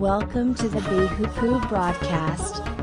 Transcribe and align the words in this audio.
Welcome 0.00 0.54
to 0.54 0.66
the 0.66 0.78
Bihupu 0.78 1.68
broadcast. 1.68 2.79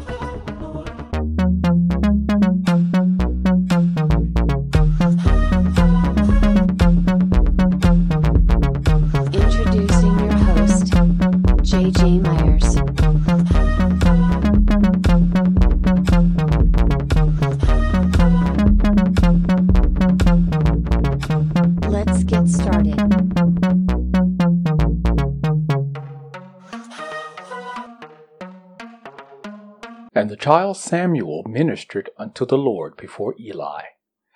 And 30.18 30.32
the 30.32 30.36
child 30.36 30.78
Samuel 30.78 31.44
ministered 31.48 32.10
unto 32.18 32.44
the 32.44 32.58
Lord 32.58 32.98
before 32.98 33.36
Eli. 33.40 33.84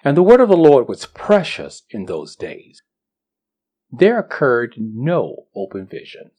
And 0.03 0.15
the 0.15 0.21
word 0.21 0.39
of 0.39 0.47
the 0.47 0.55
Lord 0.55 0.87
was 0.87 1.07
precious 1.07 1.81
in 1.89 2.05
those 2.05 2.35
days. 2.35 2.83
There 3.89 4.19
occurred 4.19 4.75
no 4.77 5.47
open 5.55 5.87
vision. 5.87 6.33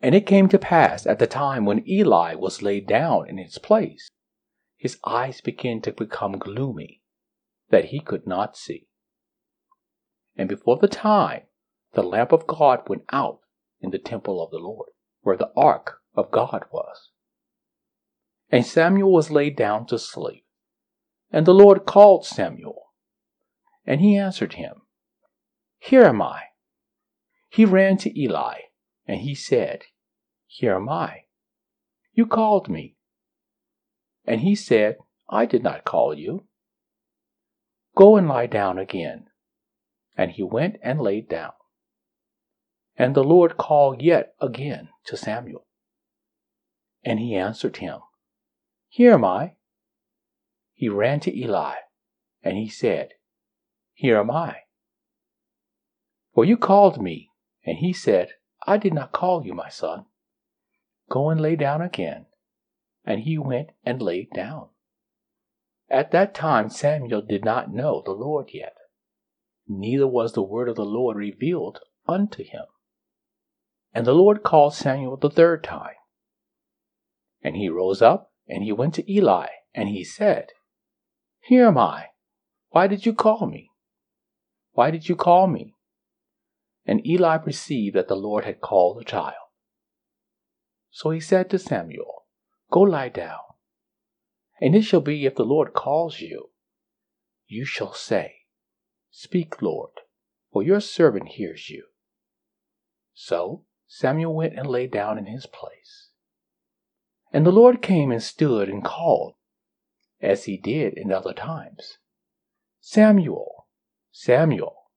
And 0.00 0.14
it 0.14 0.24
came 0.24 0.48
to 0.50 0.58
pass 0.60 1.04
at 1.04 1.18
the 1.18 1.26
time 1.26 1.64
when 1.64 1.82
Eli 1.88 2.36
was 2.36 2.62
laid 2.62 2.86
down 2.86 3.28
in 3.28 3.38
his 3.38 3.58
place, 3.58 4.08
his 4.76 4.98
eyes 5.04 5.40
began 5.40 5.80
to 5.80 5.90
become 5.90 6.38
gloomy, 6.38 7.02
that 7.70 7.86
he 7.86 7.98
could 7.98 8.24
not 8.24 8.56
see. 8.56 8.86
And 10.36 10.48
before 10.48 10.76
the 10.76 10.86
time, 10.86 11.42
the 11.94 12.04
lamp 12.04 12.30
of 12.30 12.46
God 12.46 12.88
went 12.88 13.02
out 13.10 13.40
in 13.80 13.90
the 13.90 13.98
temple 13.98 14.40
of 14.40 14.52
the 14.52 14.58
Lord, 14.58 14.90
where 15.22 15.36
the 15.36 15.50
ark 15.56 15.98
of 16.14 16.30
God 16.30 16.66
was. 16.70 17.08
And 18.52 18.66
Samuel 18.66 19.10
was 19.10 19.30
laid 19.30 19.56
down 19.56 19.86
to 19.86 19.98
sleep. 19.98 20.44
And 21.30 21.46
the 21.46 21.54
Lord 21.54 21.86
called 21.86 22.26
Samuel. 22.26 22.90
And 23.86 24.02
he 24.02 24.18
answered 24.18 24.52
him, 24.52 24.82
Here 25.78 26.04
am 26.04 26.20
I. 26.20 26.42
He 27.48 27.64
ran 27.64 27.96
to 27.98 28.20
Eli, 28.20 28.60
and 29.06 29.20
he 29.20 29.34
said, 29.34 29.84
Here 30.46 30.74
am 30.76 30.90
I. 30.90 31.22
You 32.12 32.26
called 32.26 32.68
me. 32.68 32.96
And 34.26 34.42
he 34.42 34.54
said, 34.54 34.98
I 35.30 35.46
did 35.46 35.62
not 35.62 35.86
call 35.86 36.14
you. 36.14 36.44
Go 37.96 38.16
and 38.16 38.28
lie 38.28 38.46
down 38.46 38.78
again. 38.78 39.28
And 40.14 40.32
he 40.32 40.42
went 40.42 40.76
and 40.82 41.00
laid 41.00 41.26
down. 41.26 41.52
And 42.96 43.14
the 43.14 43.24
Lord 43.24 43.56
called 43.56 44.02
yet 44.02 44.34
again 44.40 44.90
to 45.06 45.16
Samuel. 45.16 45.66
And 47.02 47.18
he 47.18 47.34
answered 47.34 47.78
him, 47.78 48.00
Here 48.94 49.14
am 49.14 49.24
I. 49.24 49.54
He 50.74 50.90
ran 50.90 51.18
to 51.20 51.34
Eli, 51.34 51.76
and 52.42 52.58
he 52.58 52.68
said, 52.68 53.14
Here 53.94 54.18
am 54.18 54.30
I. 54.30 54.64
For 56.34 56.44
you 56.44 56.58
called 56.58 57.00
me, 57.00 57.30
and 57.64 57.78
he 57.78 57.94
said, 57.94 58.32
I 58.66 58.76
did 58.76 58.92
not 58.92 59.12
call 59.12 59.46
you, 59.46 59.54
my 59.54 59.70
son. 59.70 60.04
Go 61.08 61.30
and 61.30 61.40
lay 61.40 61.56
down 61.56 61.80
again. 61.80 62.26
And 63.02 63.22
he 63.22 63.38
went 63.38 63.70
and 63.82 64.02
laid 64.02 64.28
down. 64.34 64.68
At 65.88 66.10
that 66.10 66.34
time 66.34 66.68
Samuel 66.68 67.22
did 67.22 67.46
not 67.46 67.72
know 67.72 68.02
the 68.04 68.12
Lord 68.12 68.50
yet, 68.52 68.74
neither 69.66 70.06
was 70.06 70.34
the 70.34 70.42
word 70.42 70.68
of 70.68 70.76
the 70.76 70.84
Lord 70.84 71.16
revealed 71.16 71.80
unto 72.06 72.44
him. 72.44 72.66
And 73.94 74.06
the 74.06 74.12
Lord 74.12 74.42
called 74.42 74.74
Samuel 74.74 75.16
the 75.16 75.30
third 75.30 75.64
time. 75.64 75.94
And 77.42 77.56
he 77.56 77.70
rose 77.70 78.02
up, 78.02 78.31
and 78.52 78.62
he 78.62 78.70
went 78.70 78.92
to 78.92 79.10
Eli, 79.10 79.46
and 79.74 79.88
he 79.88 80.04
said, 80.04 80.48
Here 81.40 81.66
am 81.66 81.78
I. 81.78 82.08
Why 82.68 82.86
did 82.86 83.06
you 83.06 83.14
call 83.14 83.46
me? 83.46 83.70
Why 84.72 84.90
did 84.90 85.08
you 85.08 85.16
call 85.16 85.46
me? 85.46 85.74
And 86.84 87.06
Eli 87.06 87.38
perceived 87.38 87.96
that 87.96 88.08
the 88.08 88.14
Lord 88.14 88.44
had 88.44 88.60
called 88.60 88.98
the 88.98 89.04
child. 89.04 89.48
So 90.90 91.08
he 91.08 91.18
said 91.18 91.48
to 91.48 91.58
Samuel, 91.58 92.26
Go 92.70 92.80
lie 92.80 93.08
down. 93.08 93.40
And 94.60 94.76
it 94.76 94.82
shall 94.82 95.00
be 95.00 95.24
if 95.24 95.34
the 95.34 95.44
Lord 95.44 95.72
calls 95.72 96.20
you, 96.20 96.50
you 97.46 97.64
shall 97.64 97.94
say, 97.94 98.34
Speak, 99.10 99.62
Lord, 99.62 99.92
for 100.52 100.62
your 100.62 100.80
servant 100.80 101.28
hears 101.28 101.70
you. 101.70 101.84
So 103.14 103.64
Samuel 103.86 104.34
went 104.34 104.58
and 104.58 104.68
lay 104.68 104.86
down 104.86 105.16
in 105.16 105.24
his 105.24 105.46
place. 105.46 106.11
And 107.32 107.46
the 107.46 107.50
Lord 107.50 107.80
came 107.80 108.10
and 108.10 108.22
stood 108.22 108.68
and 108.68 108.84
called, 108.84 109.36
as 110.20 110.44
he 110.44 110.58
did 110.58 110.92
in 110.94 111.10
other 111.10 111.32
times, 111.32 111.96
Samuel, 112.80 113.66
Samuel. 114.10 114.90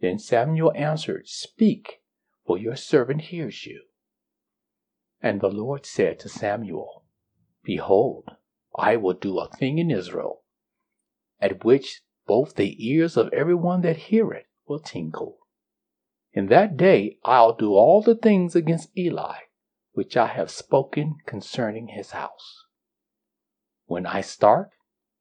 Then 0.00 0.18
Samuel 0.18 0.72
answered, 0.76 1.26
Speak, 1.26 2.02
for 2.44 2.58
your 2.58 2.76
servant 2.76 3.22
hears 3.22 3.64
you. 3.64 3.84
And 5.22 5.40
the 5.40 5.48
Lord 5.48 5.86
said 5.86 6.18
to 6.20 6.28
Samuel, 6.28 7.06
Behold, 7.62 8.28
I 8.76 8.96
will 8.96 9.14
do 9.14 9.38
a 9.38 9.48
thing 9.48 9.78
in 9.78 9.90
Israel, 9.90 10.42
at 11.40 11.64
which 11.64 12.02
both 12.26 12.56
the 12.56 12.76
ears 12.86 13.16
of 13.16 13.32
every 13.32 13.54
one 13.54 13.80
that 13.80 13.96
hear 13.96 14.30
it 14.32 14.46
will 14.66 14.80
tingle. 14.80 15.38
In 16.34 16.48
that 16.48 16.76
day 16.76 17.16
I'll 17.24 17.54
do 17.54 17.72
all 17.72 18.02
the 18.02 18.14
things 18.14 18.54
against 18.54 18.96
Eli 18.98 19.36
which 19.94 20.16
I 20.16 20.26
have 20.26 20.50
spoken 20.50 21.16
concerning 21.24 21.88
his 21.88 22.10
house. 22.10 22.64
When 23.86 24.06
I 24.06 24.20
start, 24.20 24.70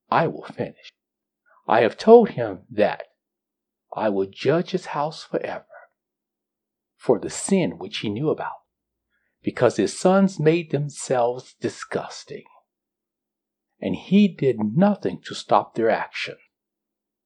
I 0.10 0.28
will 0.28 0.44
finish. 0.44 0.92
I 1.68 1.82
have 1.82 1.98
told 1.98 2.32
him 2.32 2.64
that 2.70 3.04
I 3.96 4.10
will 4.10 4.26
judge 4.26 4.72
his 4.72 4.88
house 4.88 5.24
forever 5.24 5.66
for 6.98 7.20
the 7.20 7.30
sin 7.30 7.78
which 7.78 8.00
he 8.00 8.10
knew 8.10 8.30
about, 8.30 8.64
because 9.44 9.78
his 9.78 9.98
sons 9.98 10.40
made 10.40 10.72
themselves 10.72 11.56
disgusting, 11.62 12.46
and 13.80 13.96
he 13.96 14.28
did 14.28 14.58
nothing 14.60 15.22
to 15.26 15.36
stop 15.36 15.76
their 15.76 15.90
action. 15.90 16.38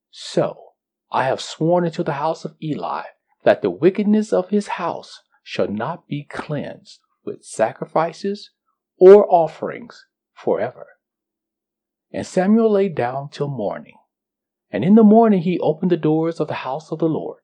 So 0.09 0.73
I 1.11 1.23
have 1.25 1.39
sworn 1.39 1.85
unto 1.85 2.03
the 2.03 2.13
house 2.13 2.43
of 2.43 2.55
Eli 2.61 3.03
that 3.43 3.61
the 3.61 3.69
wickedness 3.69 4.33
of 4.33 4.49
his 4.49 4.67
house 4.67 5.21
shall 5.43 5.67
not 5.67 6.07
be 6.07 6.25
cleansed 6.25 6.99
with 7.27 7.43
sacrifices 7.43 8.49
or 8.97 9.31
offerings 9.31 10.07
forever. 10.33 10.87
And 12.11 12.25
Samuel 12.25 12.71
lay 12.71 12.89
down 12.89 13.29
till 13.29 13.49
morning. 13.49 13.97
And 14.71 14.83
in 14.83 14.95
the 14.95 15.03
morning 15.03 15.41
he 15.41 15.59
opened 15.59 15.91
the 15.91 15.97
doors 15.97 16.39
of 16.39 16.47
the 16.47 16.55
house 16.55 16.91
of 16.91 16.99
the 16.99 17.09
Lord. 17.09 17.41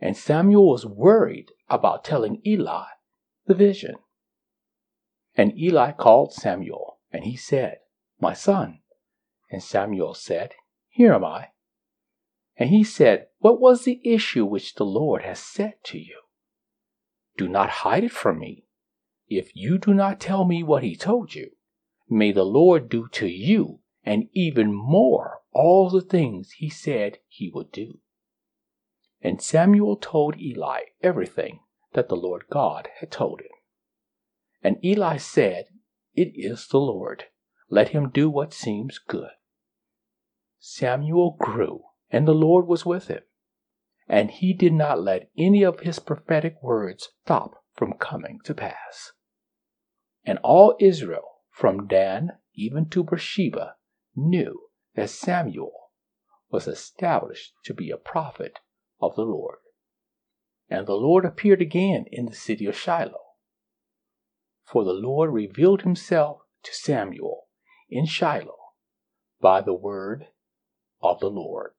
And 0.00 0.16
Samuel 0.16 0.68
was 0.68 0.84
worried 0.84 1.52
about 1.68 2.04
telling 2.04 2.40
Eli 2.44 2.86
the 3.46 3.54
vision. 3.54 3.96
And 5.36 5.56
Eli 5.56 5.92
called 5.92 6.32
Samuel, 6.32 6.98
and 7.12 7.24
he 7.24 7.36
said, 7.36 7.78
My 8.20 8.32
son. 8.32 8.80
And 9.50 9.62
Samuel 9.62 10.14
said, 10.14 10.54
Here 10.88 11.14
am 11.14 11.24
I. 11.24 11.48
And 12.56 12.70
he 12.70 12.82
said, 12.82 13.26
What 13.38 13.60
was 13.60 13.84
the 13.84 14.00
issue 14.04 14.44
which 14.44 14.74
the 14.74 14.84
Lord 14.84 15.22
has 15.22 15.38
said 15.38 15.74
to 15.84 15.98
you? 15.98 16.20
Do 17.36 17.48
not 17.48 17.70
hide 17.70 18.04
it 18.04 18.12
from 18.12 18.40
me. 18.40 18.67
If 19.28 19.54
you 19.54 19.78
do 19.78 19.92
not 19.92 20.20
tell 20.20 20.44
me 20.44 20.62
what 20.62 20.82
he 20.82 20.96
told 20.96 21.34
you, 21.34 21.50
may 22.08 22.32
the 22.32 22.44
Lord 22.44 22.88
do 22.88 23.08
to 23.12 23.26
you 23.26 23.80
and 24.04 24.28
even 24.32 24.72
more 24.72 25.42
all 25.52 25.90
the 25.90 26.00
things 26.00 26.52
he 26.52 26.70
said 26.70 27.18
he 27.28 27.50
would 27.50 27.70
do. 27.70 27.98
And 29.20 29.42
Samuel 29.42 29.96
told 29.96 30.40
Eli 30.40 30.80
everything 31.02 31.60
that 31.92 32.08
the 32.08 32.16
Lord 32.16 32.44
God 32.50 32.88
had 33.00 33.10
told 33.10 33.40
him. 33.40 33.50
And 34.62 34.82
Eli 34.82 35.18
said, 35.18 35.66
It 36.14 36.32
is 36.34 36.68
the 36.68 36.80
Lord. 36.80 37.24
Let 37.68 37.90
him 37.90 38.08
do 38.08 38.30
what 38.30 38.54
seems 38.54 38.98
good. 38.98 39.30
Samuel 40.58 41.36
grew, 41.38 41.82
and 42.10 42.26
the 42.26 42.34
Lord 42.34 42.66
was 42.66 42.86
with 42.86 43.08
him. 43.08 43.22
And 44.08 44.30
he 44.30 44.54
did 44.54 44.72
not 44.72 45.02
let 45.02 45.30
any 45.36 45.62
of 45.62 45.80
his 45.80 45.98
prophetic 45.98 46.62
words 46.62 47.10
stop 47.24 47.62
from 47.74 47.92
coming 47.92 48.40
to 48.44 48.54
pass. 48.54 49.12
And 50.28 50.38
all 50.42 50.76
Israel, 50.78 51.38
from 51.50 51.86
Dan 51.86 52.32
even 52.52 52.90
to 52.90 53.02
Beersheba, 53.02 53.76
knew 54.14 54.68
that 54.94 55.08
Samuel 55.08 55.72
was 56.50 56.68
established 56.68 57.54
to 57.64 57.72
be 57.72 57.90
a 57.90 57.96
prophet 57.96 58.58
of 59.00 59.16
the 59.16 59.22
Lord. 59.22 59.56
And 60.68 60.86
the 60.86 60.96
Lord 60.96 61.24
appeared 61.24 61.62
again 61.62 62.04
in 62.12 62.26
the 62.26 62.34
city 62.34 62.66
of 62.66 62.76
Shiloh. 62.76 63.36
For 64.66 64.84
the 64.84 64.92
Lord 64.92 65.32
revealed 65.32 65.80
himself 65.80 66.42
to 66.64 66.74
Samuel 66.74 67.44
in 67.88 68.04
Shiloh 68.04 68.74
by 69.40 69.62
the 69.62 69.72
word 69.72 70.26
of 71.00 71.20
the 71.20 71.30
Lord. 71.30 71.70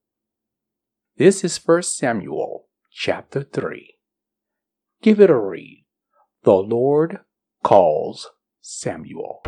This 1.18 1.44
is 1.44 1.64
1 1.64 1.84
Samuel 1.84 2.66
chapter 2.92 3.44
3. 3.44 3.98
Give 5.04 5.20
it 5.20 5.30
a 5.30 5.38
read, 5.38 5.86
The 6.42 6.56
Lord 6.56 7.20
calls 7.64 8.32
Samuel. 8.62 9.42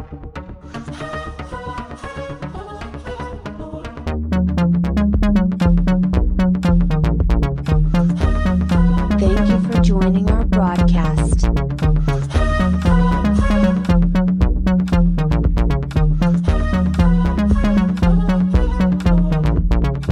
Thank 9.19 9.49
you 9.49 9.59
for 9.69 9.81
joining 9.81 10.29
our 10.31 10.45
broadcast. 10.45 11.41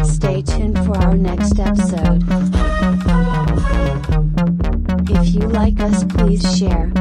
Stay 0.05 0.41
tuned 0.41 0.77
for 0.85 0.97
our 0.97 1.15
next 1.15 1.59
episode. 1.59 2.23
If 5.09 5.33
you 5.33 5.41
like 5.41 5.79
us, 5.79 6.03
please 6.03 6.57
share. 6.57 6.91